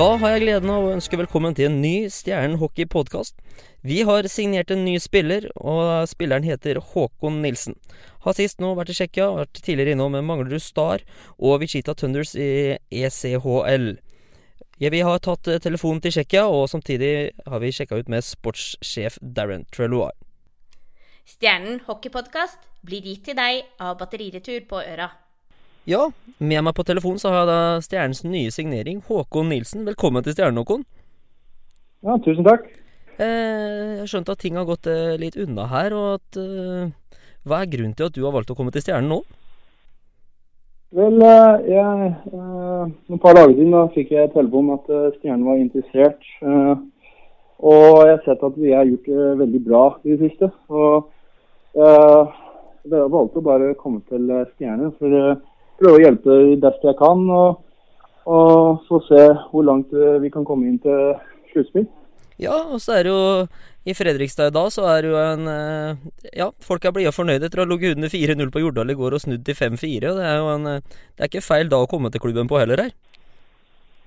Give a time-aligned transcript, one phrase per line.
[0.00, 3.34] Da har jeg gleden av å ønske velkommen til en ny Stjernen hockey-podkast.
[3.84, 7.76] Vi har signert en ny spiller, og spilleren heter Håkon Nilsen.
[8.24, 11.04] Har sist nå vært i Tsjekkia, vært tidligere innom Manglerud Star
[11.36, 13.90] og Vichita Thunders i ECHL.
[14.80, 18.24] Ja, vi har tatt eh, telefonen til Tsjekkia, og samtidig har vi sjekka ut med
[18.24, 20.16] sportssjef Darren Treloir.
[21.28, 25.12] Stjernen hockeypodkast blir gitt til deg av Batteriretur på Øra.
[25.90, 26.04] Ja,
[26.38, 29.82] med meg på telefon så har jeg da Stjernens nye signering, Håkon Nilsen.
[29.88, 30.84] Velkommen til Stjernen, Håkon.
[32.06, 32.68] Ja, tusen takk.
[33.18, 36.92] Eh, jeg har skjønt at ting har gått eh, litt unna her, og at eh,
[37.42, 39.18] Hva er grunnen til at du har valgt å komme til Stjernen nå?
[41.00, 45.10] Vel, eh, jeg, eh, noen par dager siden da fikk jeg telefon om at eh,
[45.18, 46.32] Stjernen var interessert.
[46.38, 46.74] eh,
[47.66, 50.54] Og jeg har sett at vi har gjort det veldig bra i det siste.
[50.70, 51.10] Og
[51.74, 52.42] eh,
[52.86, 55.40] jeg valgte å bare komme til eh, Stjernen for
[55.80, 57.24] prøve å hjelpe det best jeg kan.
[57.36, 57.64] Og,
[58.30, 61.16] og så se hvor langt eh, vi kan komme inn til
[61.52, 61.88] sluttspill.
[62.40, 63.24] Ja, og så er det jo
[63.88, 66.00] i Fredrikstad i dag, så er det jo en eh,
[66.36, 68.96] Ja, folk er blide og fornøyde etter å ha ligget under 4-0 på Jordal i
[68.96, 70.12] går og snudd til 5-4.
[70.12, 70.82] Og det er jo en eh,
[71.16, 72.94] Det er ikke feil da å komme til klubben på heller her.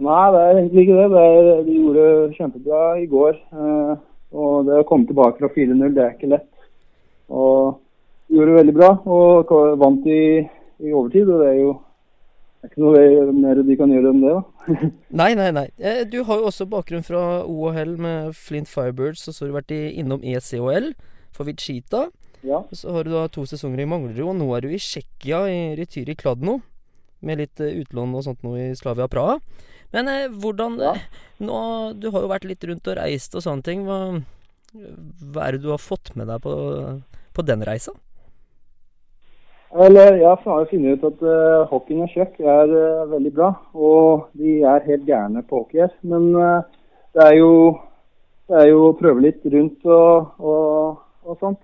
[0.03, 1.09] Nei, det er egentlig ikke det.
[1.13, 3.37] det er, de gjorde kjempebra i går.
[3.37, 3.93] Eh,
[4.33, 6.49] og det å komme tilbake fra 4-0, det er ikke lett.
[7.29, 7.77] Og
[8.29, 10.23] de gjorde det veldig bra og vant i,
[10.83, 11.29] i overtid.
[11.31, 11.71] Og det er jo
[12.63, 14.75] det er ikke noe mer de kan gjøre enn det, da.
[15.19, 15.65] Nei, nei, nei.
[15.83, 19.57] Eh, Du har jo også bakgrunn fra OHL med Flint Firebirds, og så har du
[19.57, 20.93] vært i, innom ECHL
[21.35, 22.05] for Vichita.
[22.47, 22.61] ja.
[22.71, 25.59] Så har du da to sesonger i Manglerud, og nå er du i Tsjekkia, i
[25.75, 26.61] Retyri Kladno.
[27.23, 29.35] Med litt eh, utlån og sånt nå i Slavia Praha.
[29.91, 30.93] Men eh, hvordan Ja.
[30.95, 31.59] eh, Nå,
[31.99, 33.83] Du har jo vært litt rundt og reist og sånne ting.
[33.83, 33.99] Hva,
[35.35, 36.55] hva er det du har fått med deg på,
[37.35, 37.91] på den reisa?
[39.73, 43.49] Eller, jeg har funnet ut at uh, hockeyen og kjøkk er uh, veldig bra.
[43.73, 45.93] Og de er helt gærne på hockey her.
[46.05, 46.61] Men uh,
[47.17, 47.51] det er jo
[48.51, 51.61] det er jo å prøve litt rundt og, og, og sånt.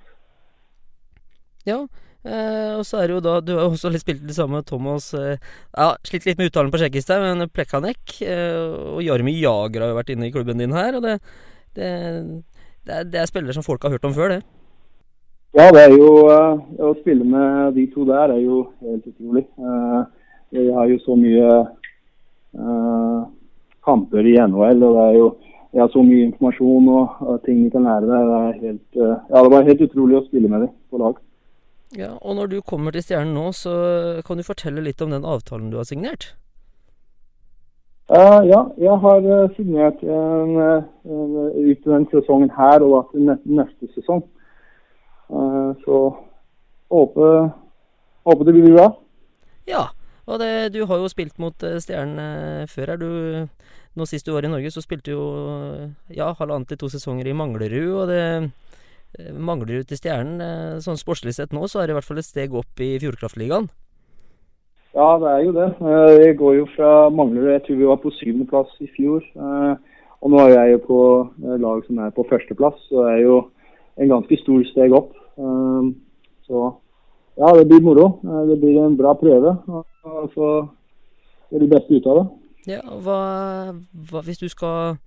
[1.68, 1.84] Ja.
[2.24, 4.66] Eh, og så er det jo da Du har også litt spilt det samme med
[4.68, 5.38] Thomas eh,
[5.72, 8.60] Ja, slitt litt med uttalen på tsjekkisk der, men Plekanek eh,
[8.92, 11.16] og Jarmi Jager har jo vært inne i klubben din her, og det,
[11.80, 11.92] det,
[12.84, 14.42] det, er, det er spillere som folk har hørt om før, det.
[15.58, 19.46] Ja, det er jo eh, Å spille med de to der er jo helt utrolig.
[19.58, 20.06] Uh,
[20.54, 21.50] jeg har jo så mye
[22.58, 23.22] eh,
[23.86, 25.28] kamper i NHL, og det er jo
[25.70, 28.30] jeg har så mye informasjon og, og ting vi kan lære deg.
[28.30, 31.20] Det er helt, eh, ja, det var helt utrolig å spille med dem på lag.
[31.98, 33.74] Ja, Og når du kommer til Stjernen nå, så
[34.26, 36.32] kan du fortelle litt om den avtalen du har signert?
[38.10, 41.34] Uh, ja, jeg har eh, signert en, eh, en,
[41.70, 44.24] ut den sesongen her og til neste sesong.
[45.30, 45.98] Eh, så
[46.90, 47.50] håper,
[48.24, 48.90] håper det blir bra.
[49.70, 49.88] Ja.
[50.30, 53.12] Og det, du har jo spilt mot eh, Stjernen eh, før Er Du,
[53.98, 55.28] nå sist du var i Norge, så spilte du jo
[56.14, 57.94] ja, halvannet til to sesonger i Manglerud.
[58.04, 58.24] Og det
[59.34, 62.54] Manglerud til Stjernen, sånn sportslig sett nå, så er det i hvert fall et steg
[62.54, 63.66] opp i Fjordkraftligaen.
[64.94, 65.66] Ja, det er jo det.
[65.82, 67.50] det Jeg går jo fra Manglerud.
[67.56, 69.26] Jeg tror vi var på syvendeplass i fjor.
[70.22, 71.00] Og nå er jeg jo på
[71.66, 73.40] lag som er på førsteplass, så det er jo
[74.00, 75.14] en ganske stor steg opp.
[75.38, 75.90] Eh,
[76.50, 76.62] Så
[77.38, 78.20] ja, det blir moro.
[78.24, 79.58] Eh, Det blir en bra prøve.
[79.70, 80.48] Og så
[81.52, 82.28] gjøre det beste ut av det.
[82.74, 83.20] Ja, hva,
[84.12, 84.98] hva Hvis du skal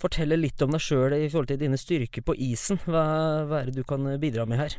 [0.00, 3.68] fortelle litt om deg sjøl i forhold til dine styrker på isen, hva, hva er
[3.68, 4.76] det du kan bidra med her?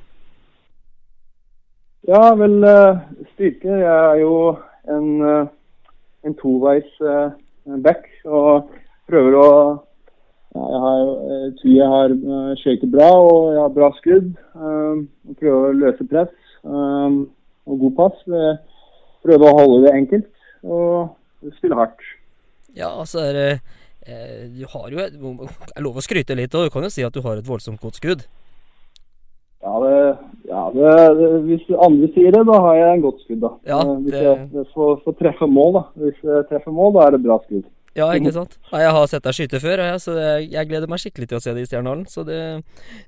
[2.07, 2.57] Ja, vel,
[3.35, 3.75] styrker.
[3.77, 4.57] Jeg er jo
[4.89, 5.47] en, eh,
[6.25, 7.31] en toveis eh,
[7.85, 8.71] back og
[9.09, 9.49] prøver å
[10.51, 11.01] Jeg har,
[11.31, 12.15] jeg tror jeg har
[12.59, 14.33] skøyter bra og jeg har bra skudd.
[14.51, 15.05] Um,
[15.39, 18.25] prøver å løse press og god pass.
[18.27, 18.57] Jeg
[19.23, 20.27] prøver å holde det enkelt
[20.61, 22.03] og spille hardt.
[22.75, 23.47] Ja, altså er det
[24.07, 26.93] eh, Du har jo et Det er lov å skryte litt, og du kan jo
[26.93, 28.23] si at du har et voldsomt godt skudd.
[29.61, 29.97] Ja, det,
[30.49, 33.43] ja det, det, Hvis andre sier det, da har jeg en godt skudd.
[33.43, 33.51] da.
[33.67, 35.83] Ja, Eh, hvis jeg, jeg får, får treffe mål, da.
[36.05, 37.67] Hvis jeg treffer mål, da er det bra skudd.
[37.97, 38.53] Ja, ikke sant?
[38.71, 41.39] Nei, jeg har sett deg skyte før, jeg, så jeg, jeg gleder meg skikkelig til
[41.39, 42.05] å se det i Stjernehallen.
[42.07, 42.37] Så det,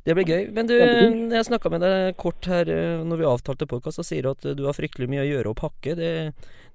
[0.03, 0.41] det blir gøy.
[0.55, 4.27] Men du, jeg snakka med deg kort her eh, når vi avtalte podkast, så sier
[4.27, 5.95] du at du har fryktelig mye å gjøre og pakke.
[5.95, 6.11] Det,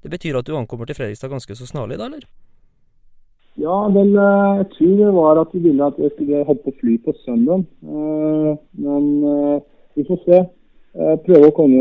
[0.00, 2.24] det betyr at du ankommer til Fredrikstad ganske så snarlig, da, eller?
[3.60, 6.96] Ja, vel, eh, jeg tror det var at de ville at jeg skulle hoppe fly
[7.04, 7.68] på søndag.
[7.84, 8.52] Eh,
[8.86, 9.12] Men
[9.98, 10.44] vi får se.
[11.28, 11.80] Prøve å komme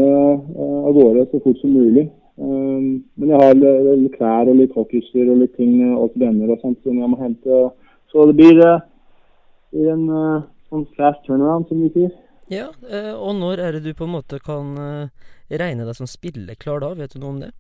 [0.60, 2.10] av gårde så fort som mulig.
[2.38, 2.82] Eh,
[3.18, 6.62] Men jeg har l- l- klær og litt hockeyutstyr og litt ting og venner og
[6.62, 7.72] sånt som jeg må hente.
[8.12, 8.80] Så det blir, eh,
[9.74, 12.12] blir en eh, sånn fast turnaround, som vi sier.
[12.50, 15.10] Ja, eh, og når er det du på en måte kan
[15.50, 16.94] regne deg som spilleklar da?
[16.94, 17.52] Vet du noe om det?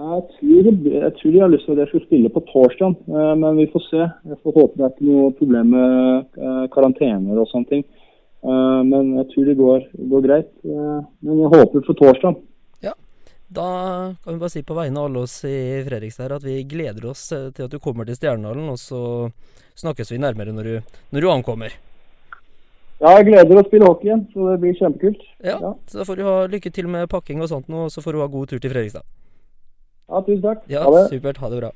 [0.00, 2.94] Jeg tror, jeg tror de har lyst til at jeg skal spille på torsdag,
[3.36, 4.04] men vi får se.
[4.30, 7.84] Jeg får håpe det er ikke noe problem med karantener og sånne ting.
[8.42, 10.48] Men jeg tror det går, går greit.
[10.64, 12.38] Men jeg håper på torsdag.
[13.50, 17.08] Da kan vi bare si på vegne av alle oss i Fredrikstad at vi gleder
[17.10, 19.00] oss eh, til at du kommer til Stjernedalen, og så
[19.80, 21.74] snakkes vi nærmere når du, når du ankommer.
[23.00, 25.22] Ja, jeg gleder å spille hockey igjen, så det blir kjempekult.
[25.42, 25.72] Ja, Ja.
[25.88, 28.20] så får du ha lykke til med pakking og sånt nå, og så får du
[28.22, 29.02] ha god tur til Fredrikstad.
[30.10, 30.62] Ja, tusen takk.
[30.70, 31.08] Ja, Ha det.
[31.10, 31.38] supert.
[31.42, 31.70] Ha det bra.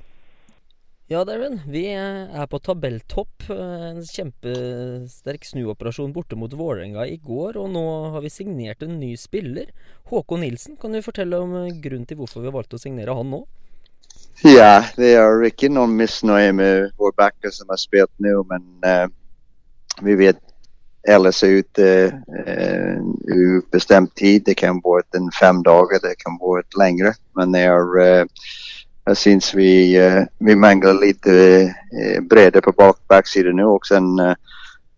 [1.07, 1.59] Ja, Darren.
[1.69, 3.45] Vi er på tabelltopp.
[3.53, 7.83] En kjempesterk snuoperasjon borte mot Vålerenga i går, og nå
[8.15, 9.69] har vi signert en ny spiller.
[10.09, 10.79] Håkon Nilsen.
[10.81, 13.43] Kan du fortelle om eh, grunnen til hvorfor vi har valgt å signere han nå?
[14.49, 19.05] Ja, det er ikke noen misnøye med vår backer som har spilt nå, men uh,
[20.03, 20.41] vi vet
[21.05, 22.97] ellers er ute uh,
[23.29, 24.49] ubestemt tid.
[24.49, 27.13] Det kan være en fem dager, det kan være lengre.
[27.37, 28.49] Men det er eh,
[29.05, 31.69] jeg syns vi, eh, vi mangler litt uh,
[32.25, 33.69] bredde på bak backsiden nå.
[33.77, 34.33] Og sen eh,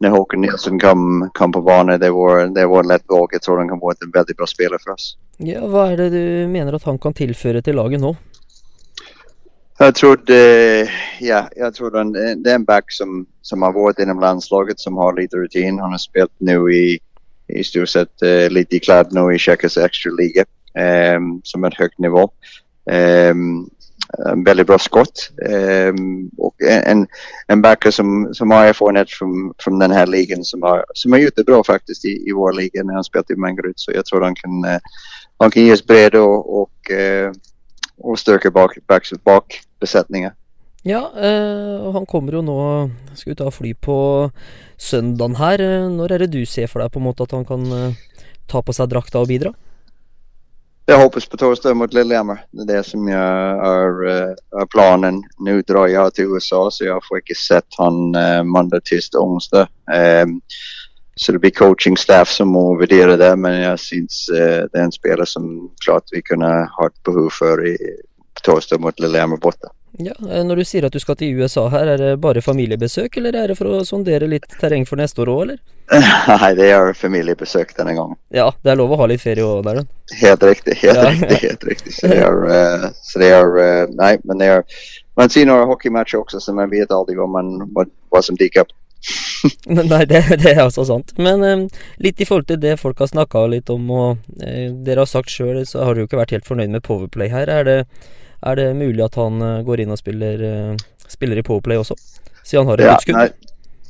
[0.04, 3.34] når Håkon Nilsson kom, kom på banen, det var, det var lett valg.
[3.34, 5.14] Jeg tror han kan være en veldig bra spiller for oss.
[5.42, 8.14] Ja, Hva er det du mener at han kan tilføre til laget nå?
[9.76, 10.36] Jeg trodde,
[11.20, 14.96] ja, jeg tror han, det er en back som, som har vært innom landslaget som
[15.02, 15.82] har litt rutin.
[15.82, 16.96] Han har spilt nå i,
[17.52, 21.74] i stort sett uh, litt i kladd nå i Tsjekkias ekstraliga, liga ehm, som er
[21.74, 22.24] et høyt nivå.
[22.92, 23.66] Ehm,
[24.32, 25.30] en väldigt bra skott
[25.88, 27.06] Um, och en,
[27.46, 31.36] en backer som, som har erfarenhet från, från den här ligan som har, som gjort
[31.36, 33.74] det bra faktiskt i, i vår liga när han spelat i Mangrud.
[33.76, 34.78] Så jag tror han kan, eh,
[35.38, 37.32] han kan ge oss bredd och, och eh,
[37.98, 40.34] og styrke bak, bak, bak besetninger.
[40.86, 42.58] Ja, eh, og han kommer jo nå
[43.16, 44.30] Skal vi ta fly på
[44.78, 45.60] søndagen her.
[45.60, 47.96] Eh, Når er det du ser for deg på en måte at han kan eh,
[48.46, 49.54] ta på seg drakta og bidra?
[50.86, 52.44] Jeg håper på torsdag mot Lillehammer.
[52.54, 53.18] Det er det som jeg
[53.68, 55.24] er, eh, er planen.
[55.42, 59.66] Nå drar jeg til USA, så jeg får ikke sett han uh, mandag, tirsdag, onsdag.
[59.90, 60.36] Um,
[61.18, 64.84] så det blir coaching staff som må vurdere det, men jeg syns eh, det er
[64.84, 65.48] en spiller som
[65.82, 67.74] klart vi kunne ha et behov for i,
[68.46, 69.72] torsdag mot Lillehammer borte.
[69.98, 73.16] Ja, eh, Når du sier at du skal til USA her, er det bare familiebesøk,
[73.16, 75.58] eller er det for å sondere litt terreng for neste år òg, eller?
[76.42, 78.16] Nei, det er familiebesøk denne gangen.
[78.34, 79.88] Ja, det er lov å ha litt ferie òg, Darren.
[80.20, 80.76] Helt riktig.
[80.82, 81.10] Helt Ja.
[81.10, 81.94] riktig, helt riktig.
[81.96, 84.64] Så det er, uh, så det er uh, Nei, men det er
[85.16, 88.66] Man sier noen hockeymatcher også, så man vet aldri hva, man, hva, hva som dukker
[88.66, 88.74] opp.
[89.70, 91.14] Nei, det, det er altså sant.
[91.16, 91.62] Men eh,
[92.04, 95.32] litt i forhold til det folk har snakka litt om, og eh, dere har sagt
[95.32, 97.48] sjøl, så har du jo ikke vært helt fornøyd med Powerplay her.
[97.48, 97.78] Er det,
[98.42, 101.96] er det mulig at han eh, går inn og spiller, eh, spiller i Powerplay også?
[102.42, 103.16] Siden han har et Ja, utskudd?
[103.16, 103.30] nei,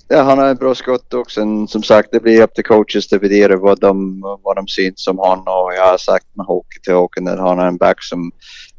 [0.08, 1.42] ja, han har et bra skutt, også.
[1.68, 3.90] Som sagt, det blir opp til coaches å vurdere hva de,
[4.22, 5.42] hva de syns om han.
[5.50, 8.28] Og jeg har sagt med Håke til Håken at han er en back som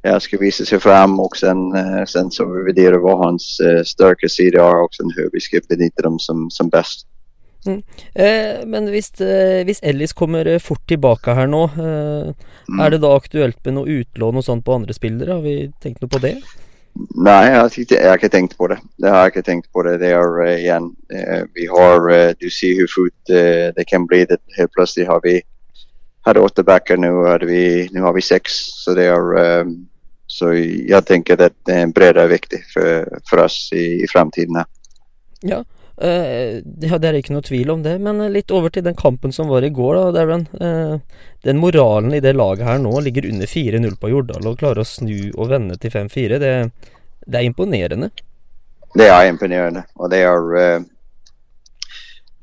[0.07, 1.19] jeg skal vise seg frem.
[1.19, 5.35] Og sen, eh, sen så vurderer hva hans uh, sterke sider er, og sen hvordan
[5.35, 7.03] vi skal benytte dem som, som best.
[7.67, 12.31] Eh, men hvis, eh, hvis Ellis kommer eh, fort tilbake her nå, eh,
[12.67, 12.81] Mm.
[12.83, 15.37] er det da aktuelt med noe utlån og sånt på andre spillere?
[15.37, 16.33] Har vi tenkt noe på det?
[17.15, 18.77] Nei, jeg har, ikke, jeg har ikke tenkt på det.
[18.97, 19.99] Det har jeg ikke tenkt på det.
[20.01, 24.07] Det er uh, igjen uh, Vi har uh, Du ser hvor fort eh, det kan
[24.09, 24.23] bli.
[24.25, 25.37] Det, helt plutselig har vi
[26.27, 28.57] hadde åtte backer, nå har vi, nå har vi seks.
[28.83, 29.77] Så det er um,
[30.27, 31.55] Så jeg tenker at
[31.95, 34.57] bredde er viktig for, for oss i, i fremtiden.
[34.59, 34.65] her.
[35.47, 35.61] Ja,
[36.01, 39.33] eh, det, det er ikke noe tvil om det, men litt over til den kampen
[39.33, 40.45] som var i går, da, Darren.
[40.61, 40.99] Uh,
[41.45, 44.87] den moralen i det laget her nå ligger under 4-0 på Jordal og klarer å
[44.87, 46.39] snu og vende til 5-4.
[46.43, 46.53] Det,
[47.25, 48.11] det er imponerende.
[48.97, 49.83] Det er imponerende.
[49.97, 50.85] Og det er uh,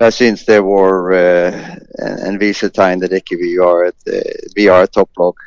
[0.02, 1.58] Jeg syns det var en,
[2.28, 4.14] en visetegn at ikke vi er et,
[4.56, 5.38] vi er et topplag.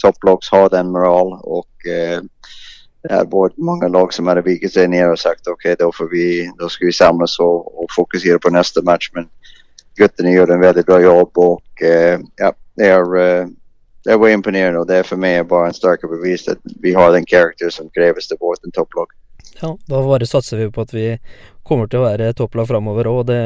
[0.00, 1.40] Topplag har den moralen.
[1.42, 1.66] og
[3.04, 6.10] det har vært mange lag som har viket seg ned og sagt ok, da, får
[6.10, 6.26] vi,
[6.58, 9.12] da skal vi samles og, og fokusere på neste match.
[9.14, 9.28] Men
[9.98, 13.54] guttene gjør en veldig bra jobb, og eh, ja, det er eh,
[14.08, 17.10] det er imponerende, og det er for meg bare en sterk bevis at vi har
[17.12, 19.10] den karakter som kreves til vårt topplag.
[19.58, 21.18] Ja, da bare satser vi på at vi
[21.66, 23.40] kommer til å være topplag framover òg, det,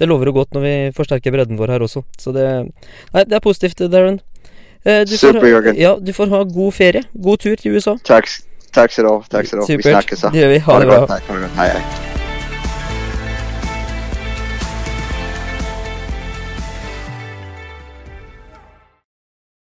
[0.00, 2.02] det lover jo godt når vi forsterker bredden vår her også.
[2.18, 2.48] Så det
[3.12, 4.18] Nei, det er positivt, Darren.
[4.82, 5.78] Eh, du, får, Super, Jørgen.
[5.78, 7.04] ja, du får ha god ferie.
[7.12, 7.94] God tur til USA.
[8.08, 8.26] Takk,
[8.72, 9.18] takk skal du ha.
[9.30, 9.76] Takk skal du ha.
[9.76, 10.24] Vi snakkes.
[10.32, 10.62] Det gjør vi.
[10.68, 11.20] Ha det bra.
[11.58, 12.01] Hei, hei.